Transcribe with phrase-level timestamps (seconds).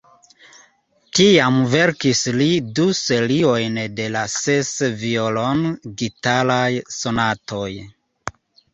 [1.17, 2.47] Tiam verkis li
[2.79, 6.69] du seriojn de la ses violon-gitaraj
[7.01, 7.73] sonatoj.